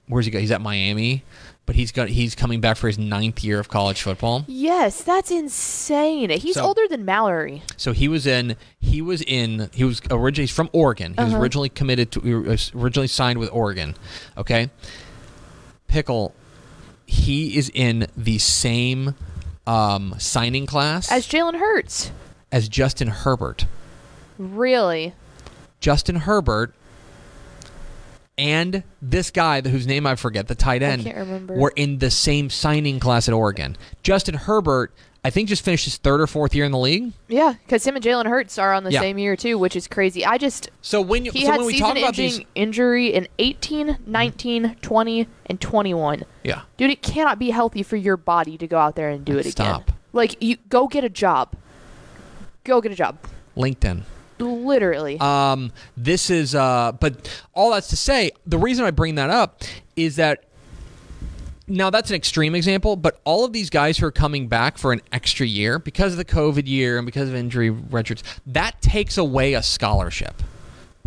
[0.08, 0.40] where's he go?
[0.40, 1.24] He's at Miami,
[1.66, 4.44] but he's got he's coming back for his ninth year of college football.
[4.48, 6.30] Yes, that's insane.
[6.32, 7.64] He's So- older than Mallory.
[7.78, 11.16] So he was in he was in he was originally he's from Oregon.
[11.18, 13.96] He was originally committed to he was originally signed with Oregon.
[14.38, 14.70] Okay,
[15.88, 16.34] pickle.
[17.06, 19.16] He is in the same
[19.68, 22.12] um, signing class As Jalen Hurts.
[22.52, 23.66] as Justin Herbert.
[24.38, 25.14] Really?
[25.82, 26.74] Justin Herbert
[28.38, 33.00] and this guy whose name I forget, the tight end, were in the same signing
[33.00, 33.78] class at Oregon.
[34.04, 37.12] Justin Herbert I think just finished his third or fourth year in the league.
[37.28, 39.02] Yeah, because him and Jalen Hurts are on the Yeah.
[39.02, 40.26] same year too, which is crazy.
[40.26, 42.46] I just So when you he so had when we talk season about ending these,
[42.56, 46.24] injury in 18, 19, 20, and 21.
[46.44, 49.38] yeah, Dude, it cannot be healthy for your body to go out there and do
[49.38, 49.84] it Stop.
[49.84, 49.96] again.
[50.12, 51.54] Like you go get a job.
[52.64, 53.20] Go get a job.
[53.56, 54.02] LinkedIn.
[54.42, 55.20] Literally.
[55.20, 59.64] Um, this is, uh, but all that's to say, the reason I bring that up
[59.96, 60.44] is that
[61.68, 64.92] now that's an extreme example, but all of these guys who are coming back for
[64.92, 69.18] an extra year because of the COVID year and because of injury retros, that takes
[69.18, 70.44] away a scholarship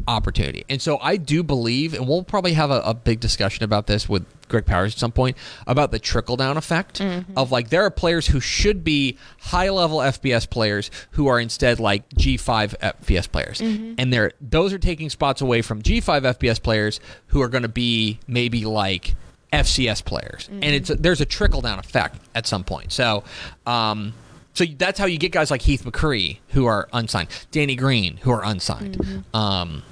[0.07, 0.65] opportunity.
[0.69, 4.09] And so I do believe, and we'll probably have a, a big discussion about this
[4.09, 7.37] with Greg Powers at some point about the trickle down effect mm-hmm.
[7.37, 11.81] of like there are players who should be high level FBS players who are instead
[11.81, 13.61] like G5 FBS players.
[13.61, 13.95] Mm-hmm.
[13.99, 17.69] And they're those are taking spots away from G5 FBS players who are going to
[17.69, 19.15] be maybe like
[19.53, 20.49] FCS players.
[20.49, 20.75] And mm-hmm.
[20.75, 22.93] it's there's a trickle down effect at some point.
[22.93, 23.25] So
[23.67, 24.15] um
[24.55, 28.31] so that's how you get guys like Heath McCree who are unsigned, Danny Green who
[28.31, 29.25] are unsigned.
[29.35, 29.83] Um,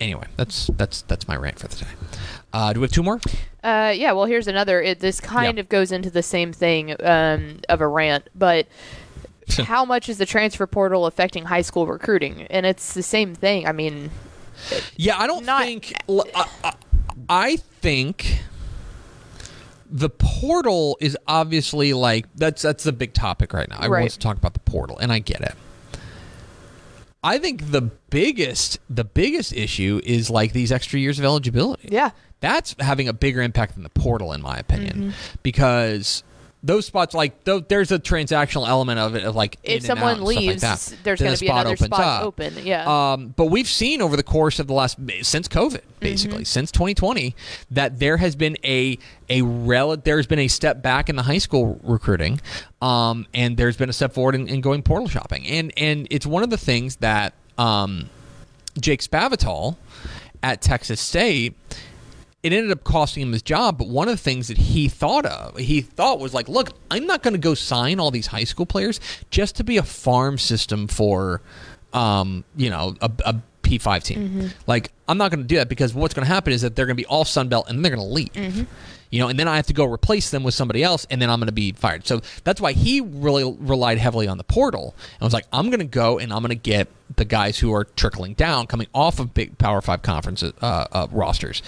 [0.00, 1.90] anyway, that's that's that's my rant for the day.
[2.52, 3.20] Uh, do we have two more?
[3.64, 4.80] Uh, yeah, well, here's another.
[4.82, 8.66] It, this kind of goes into the same thing um, of a rant, but
[9.64, 12.42] how much is the transfer portal affecting high school recruiting?
[12.50, 13.66] And it's the same thing.
[13.66, 14.10] I mean,
[14.96, 15.92] Yeah, I don't Not- think.
[17.28, 18.40] I think
[19.94, 23.76] the portal is obviously like that's that's the big topic right now.
[23.76, 24.00] Everyone Right.
[24.02, 25.54] wants to talk about the portal, and I get it.
[27.24, 31.88] I think the biggest the biggest issue is like these extra years of eligibility.
[31.92, 35.10] yeah, That's having a bigger impact than the portal, in my opinion, Mm-hmm.
[35.42, 36.24] because
[36.64, 40.10] those spots like though there's a transactional element of it of like in if someone
[40.14, 40.96] out and stuff like leaves, that.
[41.02, 42.24] there's going to be spot another spot up.
[42.24, 42.54] open.
[42.62, 43.12] Yeah.
[43.12, 47.34] Um, but we've seen over the course of the last since COVID, basically since 2020,
[47.72, 48.98] that there has been a
[49.28, 52.40] a rel- there's been a step back in the high school recruiting,
[52.80, 56.26] um, and there's been a step forward in, in going portal shopping, and and it's
[56.26, 58.08] one of the things that um,
[58.80, 59.76] Jake Spavital
[60.42, 61.56] at Texas State
[62.42, 63.78] it ended up costing him his job.
[63.78, 67.06] But one of the things that he thought of, he thought was like, look, I'm
[67.06, 68.98] not going to go sign all these high school players
[69.30, 71.40] just to be a farm system for,
[71.92, 74.50] um, you know, a, a P5 team.
[74.66, 76.86] Like, I'm not going to do that because what's going to happen is that they're
[76.86, 78.66] going to be all Sun Belt and they're going to leave.
[79.12, 81.28] You know, and then I have to go replace them with somebody else, and then
[81.28, 82.06] I'm going to be fired.
[82.06, 85.80] So that's why he really relied heavily on the portal and was like, I'm going
[85.80, 89.20] to go and I'm going to get the guys who are trickling down, coming off
[89.20, 91.62] of big Power Five conferences uh, uh, rosters.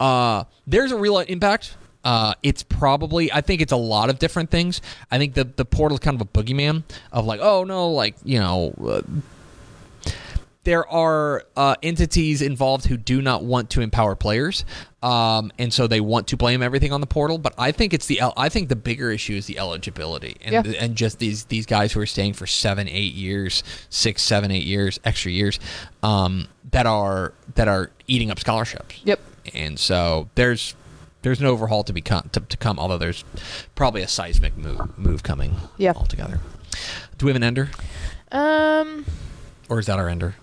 [0.00, 1.76] Uh, there's a real impact.
[2.02, 4.80] Uh, it's probably I think it's a lot of different things.
[5.10, 8.16] I think the the portal is kind of a boogeyman of like, oh no, like
[8.24, 8.74] you know.
[8.82, 9.02] Uh,
[10.66, 14.64] there are uh, entities involved who do not want to empower players,
[15.02, 17.38] um, and so they want to blame everything on the portal.
[17.38, 20.72] But I think it's the I think the bigger issue is the eligibility and Yeah.
[20.80, 24.64] and just these these guys who are staying for seven, eight years, six, seven, eight
[24.64, 25.58] years, extra years,
[26.02, 29.00] um, that are that are eating up scholarships.
[29.04, 29.20] Yep.
[29.54, 30.74] And so there's
[31.22, 33.24] there's an overhaul to be com- to, to come, although there's
[33.76, 35.54] probably a seismic move move coming.
[35.78, 35.92] Yeah.
[35.94, 36.40] altogether.
[37.18, 37.70] Do we have an ender,
[38.32, 39.06] um,
[39.68, 40.34] or is that our ender?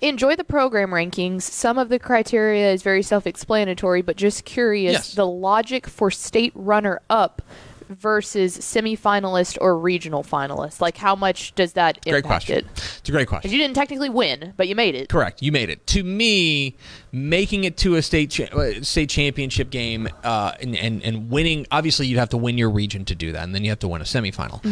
[0.00, 1.42] enjoy the program rankings.
[1.42, 5.14] Some of the criteria is very self-explanatory, but just curious Yes.
[5.14, 7.42] the logic for state runner-up
[7.88, 10.80] versus semifinalist or regional finalist.
[10.80, 12.58] Like, how much does that Great impact question.
[12.58, 12.66] it?
[12.98, 13.48] It's a great question.
[13.48, 15.08] Because you didn't technically win, but you made it.
[15.08, 15.42] Correct.
[15.42, 15.84] You made it.
[15.88, 16.76] To me,
[17.10, 21.66] making it to a state cha- uh, state championship game uh, and, and and winning.
[21.72, 23.88] Obviously, you'd have to win your region to do that, and then you have to
[23.88, 24.62] win a semifinal.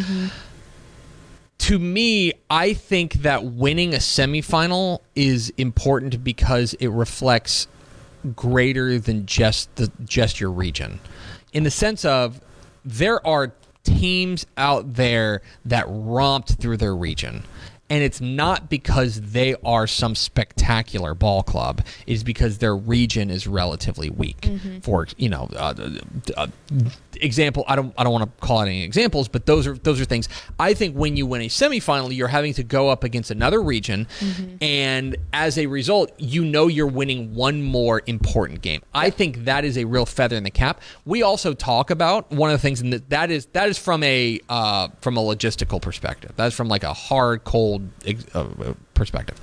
[1.59, 7.66] To me, I think that winning a semifinal is important because it reflects
[8.35, 11.01] greater than just the just your region,
[11.53, 12.40] in the sense of
[12.85, 13.53] there are
[13.85, 17.45] teams out there that romped through their region.
[17.88, 21.83] And it's not because they are some spectacular ball club.
[22.07, 24.49] It's because their region is relatively weak.
[24.83, 25.75] For you know, uh,
[26.37, 26.46] uh,
[27.20, 30.01] example, I don't I don't want to call out any examples, but those are those
[30.01, 30.29] are things.
[30.59, 34.09] I think when you win a semifinal, you're having to go up against another region,
[34.61, 38.83] and as a result, you know you're winning one more important game.
[38.94, 40.81] I think that is a real feather in the cap.
[41.05, 44.03] We also talk about one of the things, and that that is that is from
[44.03, 46.33] a uh, from a logistical perspective.
[46.37, 49.38] That's from like a hard, cold ex- uh, perspective.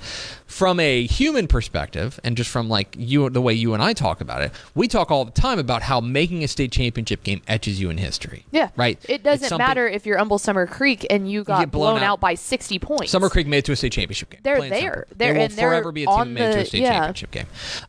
[0.46, 4.20] From a human perspective, and just from like you, the way you and I talk
[4.20, 7.80] about it, we talk all the time about how making a state championship game etches
[7.80, 8.44] you in history.
[8.52, 8.70] Yeah.
[8.76, 8.98] right.
[9.08, 12.12] It doesn't matter if you're Humble Summer Creek and you got get blown blown, out.
[12.14, 12.20] out.
[12.20, 13.10] by 60 points.
[13.10, 14.40] Summer Creek made it to a state championship game.
[14.42, 15.06] They're there.
[15.16, 16.92] They're- they will forever be a team made it to a state yeah.
[16.92, 17.46] championship game.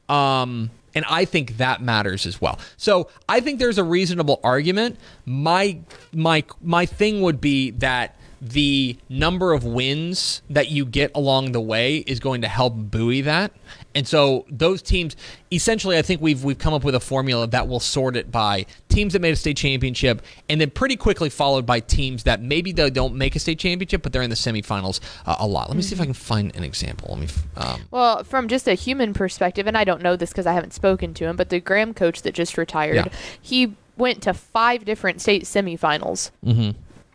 [0.09, 2.57] Um, And I think that matters as well.
[2.77, 4.97] So I think there's a reasonable argument.
[5.25, 5.79] My
[6.13, 11.61] my my thing would be that the number of wins that you get along the
[11.61, 13.51] way is going to help buoy that.
[13.93, 15.15] And so those teams
[15.51, 18.65] essentially I think we've we've come up with a formula that will sort it by
[18.89, 22.73] teams that made a state championship and then pretty quickly followed by teams that maybe
[22.73, 25.69] they don't make a state championship but they're in the semifinals uh, a lot.
[25.69, 27.15] Let me see if I can find an example.
[27.15, 30.45] Let me um, Well, from just a human perspective, and I don't know this because
[30.45, 33.07] I haven't spoken to him, but the Graham coach that just retired, Yeah.
[33.41, 36.31] he went to five different state semifinals.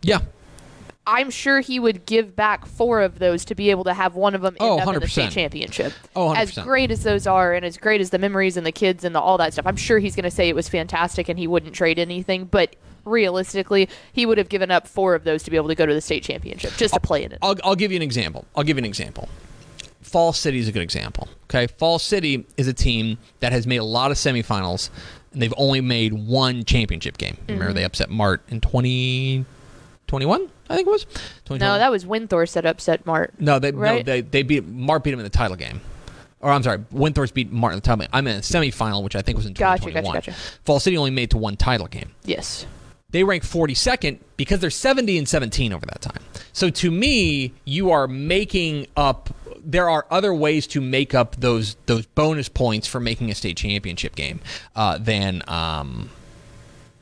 [0.03, 0.21] yeah.
[1.11, 4.37] I'm sure he would give back four of those to be able to have one
[4.37, 5.11] of them end Oh, up in the 100%.
[5.11, 5.93] state championship.
[6.15, 6.63] Oh, as 100%.
[6.63, 9.21] great as those are, and as great as the memories and the kids and the,
[9.21, 11.75] all that stuff, I'm sure he's going to say it was fantastic and he wouldn't
[11.75, 12.45] trade anything.
[12.45, 15.85] But realistically, he would have given up four of those to be able to go
[15.85, 17.39] to the state championship just to play in it.
[17.43, 18.45] I'll, I'll give you an example.
[18.55, 19.29] I'll give you an example.
[20.03, 21.29] Fall City is a good example.
[21.45, 24.91] Okay, Fall City is a team that has made a lot of semifinals,
[25.33, 27.37] and they've only made one championship game.
[27.49, 27.75] Remember, mm-hmm.
[27.75, 28.61] they upset Mart in
[30.11, 31.07] 2021, I think it was.
[31.51, 33.33] no, that was Windthorst that upset Mart.
[33.39, 35.81] no, they no, they they beat Mart beat them in the title game.
[36.41, 38.09] Or I'm sorry, Winthrop beat Mart in the title game.
[38.13, 40.15] I'm in a semifinal, which I think was in Gotcha, 2021.
[40.15, 40.43] gotcha, gotcha.
[40.65, 42.65] Fall City only made it to one title game Yes.
[43.11, 46.23] they rank 42nd because they're 70 and 17 over that time.
[46.53, 49.31] So to me, you are making up
[49.63, 53.59] there are other ways to make up those those bonus points for making a state
[53.59, 54.41] championship game
[54.75, 56.09] uh, than um,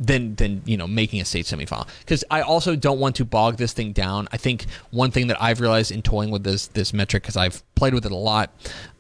[0.01, 3.57] than than you know making a state semifinal because I also don't want to bog
[3.57, 4.29] this thing down.
[4.33, 7.63] I think one thing that I've realized in toying with this this metric because I've
[7.75, 8.51] played with it a lot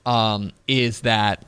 [0.04, 1.44] um, is that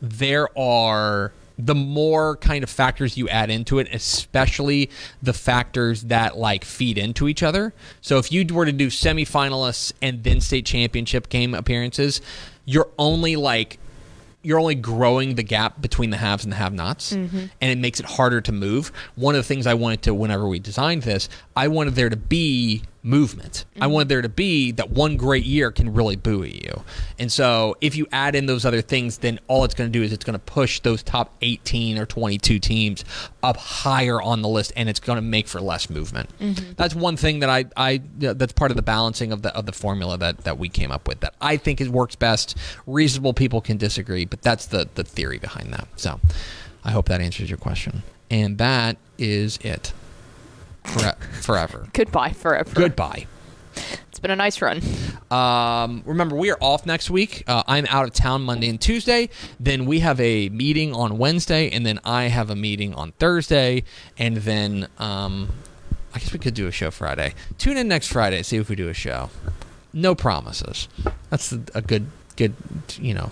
[0.00, 4.90] there are the more kind of factors you add into it, especially
[5.22, 7.72] the factors that like feed into each other.
[8.00, 12.20] So if you were to do semifinalists and then state championship game appearances,
[12.64, 13.78] you're only like
[14.42, 17.46] you're only growing the gap between the haves and the have-nots mm-hmm.
[17.60, 18.92] and it makes it harder to move.
[19.14, 22.16] One of the things i wanted to whenever we designed this i wanted there to
[22.16, 23.64] be movement.
[23.76, 23.92] I mm-hmm.
[23.92, 26.84] wanted there to be that one great year can really buoy you.
[27.18, 30.04] And so if you add in those other things then all it's going to do
[30.04, 33.04] is it's going to push those top 18 or 22 teams
[33.42, 36.30] up higher on the list and it's going to make for less movement.
[36.38, 36.72] Mm-hmm.
[36.76, 39.72] That's one thing that i i that's part of the balancing of the of the
[39.72, 42.56] formula that that we came up with that i think it works best.
[42.86, 45.88] Reasonable people can disagree but that's the the theory behind that.
[45.96, 46.20] So
[46.84, 48.02] i hope that answers your question.
[48.30, 49.92] And that is it
[50.84, 52.72] for, forever Goodbye forever.
[52.74, 53.26] goodbye
[54.08, 54.80] It's been a nice run.
[55.30, 57.42] um, remember, we are off next week.
[57.46, 59.30] Uh, I'm out of town Monday and Tuesday.
[59.58, 63.84] Then we have a meeting on Wednesday, and then I have a meeting on Thursday,
[64.18, 65.52] and then um,
[66.14, 67.34] I guess we could do a show Friday.
[67.56, 69.30] Tune in next Friday, see if we do a show.
[69.94, 70.88] No promises.
[71.30, 72.06] That's a a good,
[72.36, 72.54] good,
[72.98, 73.30] you know,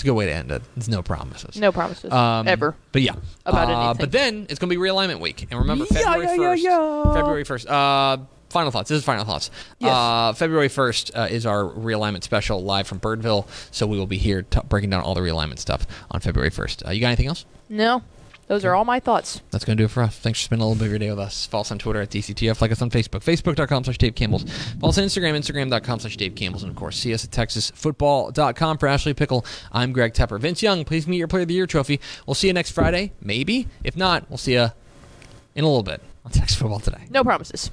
[0.00, 0.62] it's a good way to end it.
[0.76, 1.56] There's no promises.
[1.58, 2.10] No promises.
[2.10, 2.74] Um, Ever.
[2.90, 3.16] But yeah.
[3.44, 4.00] About uh, anything.
[4.00, 5.46] But then it's going to be realignment week.
[5.50, 6.62] And remember, Yeah, February yeah, 1st.
[6.62, 7.12] yeah, yeah.
[7.14, 7.70] February 1st.
[7.70, 8.88] Uh, final thoughts.
[8.88, 9.50] This is final thoughts.
[9.78, 9.92] Yes.
[9.94, 13.46] Uh, February 1st uh, is our realignment special live from Birdville.
[13.72, 16.88] So we will be here t- breaking down all the realignment stuff on February 1st.
[16.88, 17.44] Uh, you got anything else?
[17.68, 18.02] No.
[18.50, 19.42] Those are all my thoughts.
[19.52, 20.18] That's going to do it for us.
[20.18, 21.46] Thanks for spending a little bit of your day with us.
[21.46, 22.60] Follow us on Twitter at DCTF.
[22.60, 24.42] Like us on Facebook, facebook.com slash Dave Campbell's.
[24.80, 26.64] Follow us on Instagram, instagram.com slash Dave Campbell's.
[26.64, 28.78] And of course, see us at texasfootball.com.
[28.78, 30.40] For Ashley Pickle, I'm Greg Tepper.
[30.40, 32.00] Vince Young, please meet your Player of the Year trophy.
[32.26, 33.68] We'll see you next Friday, maybe.
[33.84, 34.70] If not, we'll see you
[35.54, 37.04] in a little bit on Texas Football Today.
[37.08, 37.70] No promises.